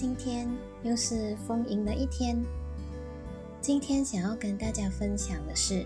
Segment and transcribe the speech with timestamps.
[0.00, 0.48] 今天
[0.84, 2.40] 又是丰盈的一天。
[3.60, 5.84] 今天想要跟大家分享的是，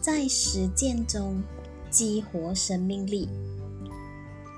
[0.00, 1.42] 在实践中
[1.90, 3.28] 激活生命力，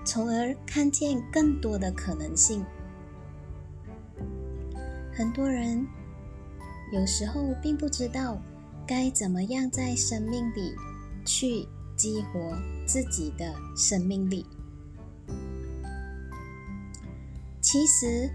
[0.04, 2.62] 从而看见更多的可能性。
[5.14, 5.86] 很多人
[6.92, 8.38] 有时候并不知道
[8.86, 10.74] 该怎么样在生命里
[11.24, 12.54] 去激活
[12.86, 14.44] 自己的生命力。
[17.64, 18.28] 其实，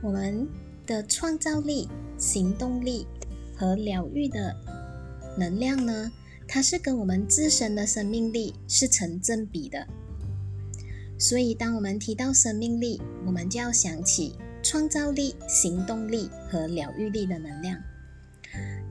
[0.00, 0.46] 我们
[0.86, 3.04] 的创造力、行动力
[3.56, 4.54] 和疗愈的
[5.36, 6.12] 能量呢，
[6.46, 9.84] 它是跟我们自身的生命力是成正比的。
[11.18, 17.76] 所以，当我们提到生命力，我们就要想起创造力、行动力和疗愈力的能量。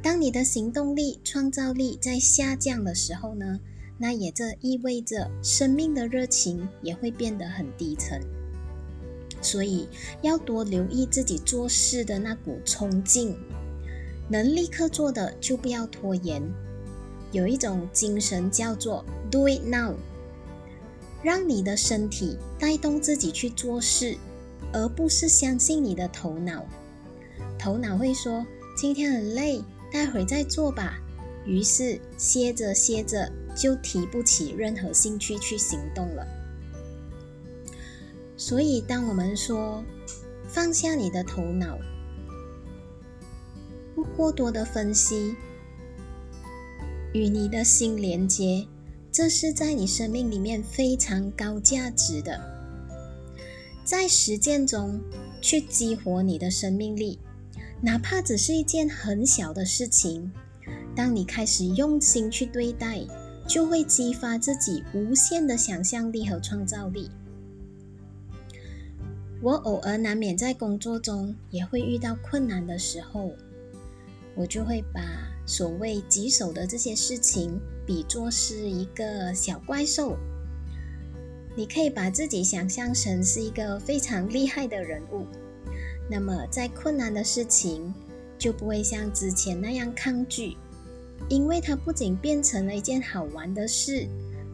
[0.04, 3.58] 当你的行动力、创造力在下降的时候呢，
[3.98, 8.22] 那也这意味着生命的热情也会变得很低沉。
[9.42, 9.88] 所以
[10.22, 13.36] 要多留意自己做事的那股冲劲，
[14.30, 16.42] 能立刻做的就不要拖延。
[17.32, 19.96] 有一种精神叫做 “Do it now”，
[21.22, 24.18] 让你的身体带动自己去做事，
[24.74, 26.66] 而不是相信你的头脑。
[27.58, 30.98] 头脑会说：“今天很累，待会再做吧。”
[31.46, 36.28] 于是歇着歇着就提不起任何兴趣去行动了。
[38.40, 39.84] 所以，当我们说
[40.48, 41.78] 放下你的头脑，
[43.94, 45.36] 不过多的分析，
[47.14, 48.66] 与你的心连接，
[49.12, 52.40] 这是在你生命里面非常高价值的。
[53.84, 55.02] 在实践中
[55.42, 57.20] 去激活你的生命力，
[57.82, 60.32] 哪怕只是一件很小的事情，
[60.96, 63.02] 当你开始用心去对待，
[63.46, 67.12] 就会激发自己无限的想象力和创造力。
[69.42, 73.32] 我偶尔难免在工作中也会遇到困难的时候，
[74.36, 75.02] 我就会把
[75.46, 80.18] 所谓棘手的这些事情比作是一个小怪兽。
[81.56, 85.26] 你可以把自己想象成是一个非常厉害的人物，
[86.12, 87.94] 那么在困难的事情
[88.38, 90.58] 就不会像之前那样抗拒，
[91.30, 94.06] 因为它不仅变成了一件好玩的事，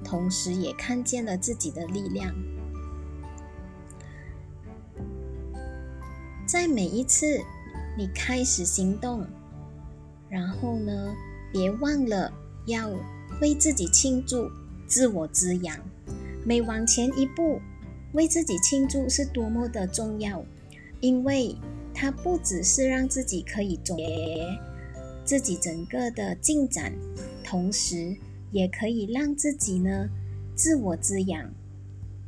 [0.04, 2.34] 同时也看见了自己的力量。
[6.56, 7.42] 在每一次
[7.98, 9.26] 你开始行动，
[10.30, 11.14] 然后呢，
[11.52, 12.32] 别忘了
[12.66, 12.90] 要
[13.42, 14.50] 为自己庆祝、
[14.88, 15.78] 自我滋养。
[16.46, 17.60] 每往前一步，
[18.14, 20.46] 为自己庆祝是多么的重要，
[21.02, 21.58] 因为
[21.94, 24.48] 它不只是让自己可以总结
[25.26, 26.94] 自己整个的进展，
[27.44, 28.16] 同时
[28.52, 30.08] 也可以让自己呢
[30.56, 31.54] 自我滋养。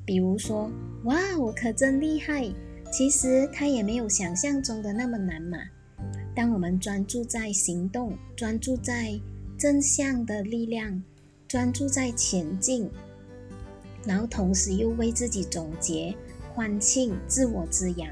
[0.04, 0.70] 比如说，
[1.06, 2.54] 哇，我可真厉害！
[2.92, 5.58] 其实它也没有想象中的那么难嘛。
[6.36, 9.20] 当我们专注在行动，专注在
[9.58, 11.04] 正向的力量，
[11.48, 12.90] 专注在前进，
[14.06, 16.16] 然后同时又为自己总结、
[16.54, 18.10] 欢庆、自我滋养，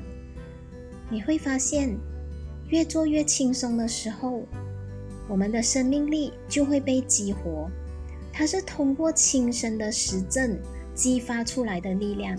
[1.09, 1.95] 你会发现，
[2.69, 4.43] 越做越轻松的时候，
[5.29, 7.69] 我们的生命力就会被激活。
[8.33, 10.59] 它是通过亲身的实证
[10.93, 12.37] 激发出来的力量。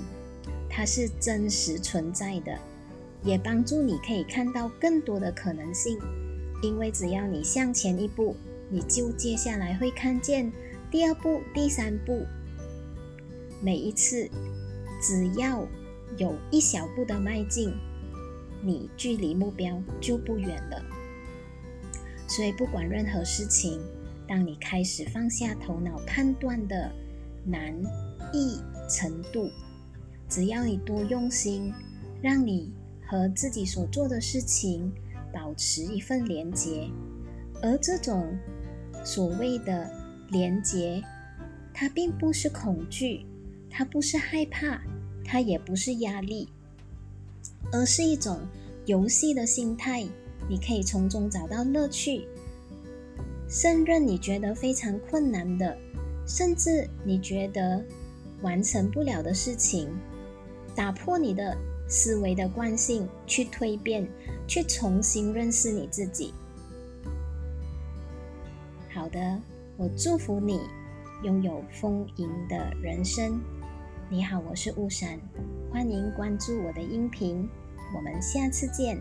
[0.77, 2.55] 它是真实存在的，
[3.25, 5.99] 也帮助你可以看到更多的可能性。
[6.63, 8.37] 因为只要你向前一步，
[8.69, 10.53] 你就接下来会看见
[10.91, 12.27] 第二步、第三步。
[13.63, 14.29] 每一次，
[15.01, 15.67] 只要
[16.19, 17.73] 有一小步的迈进，
[18.63, 20.85] 你距离目标就不远了。
[22.29, 23.81] 所以，不管任何事情，
[24.29, 26.93] 当你开始放下头脑判断的
[27.47, 27.75] 难
[28.31, 28.61] 易
[28.91, 29.51] 程度。
[30.29, 31.73] 只要你多用心，
[32.21, 32.73] 让你
[33.07, 34.93] 和自己所做的事情
[35.33, 36.89] 保持一份连结，
[37.63, 38.37] 而这种
[39.05, 39.91] 所谓的
[40.31, 41.03] 连结，
[41.73, 43.25] 它并不是恐惧，
[43.71, 44.83] 它不是害怕，
[45.25, 46.49] 它也不是压力，
[47.73, 48.41] 而是一种
[48.87, 50.05] 游戏的心态。
[50.49, 52.27] 你可以从中找到乐趣，
[53.49, 55.77] 胜任你觉得非常困难的，
[56.27, 57.85] 甚至你觉得
[58.43, 59.89] 完成不了的事情。
[60.77, 61.57] 打破你的
[61.89, 64.07] 思维的惯性，去蜕变，
[64.47, 66.35] 去重新认识你自己。
[68.93, 69.41] 好的，
[69.79, 70.61] 我祝福你
[71.25, 73.41] 拥有丰盈的人生。
[74.11, 75.19] 你好，我是巫山，
[75.73, 77.49] 欢迎关注我的音频，
[77.97, 79.01] 我们下次见。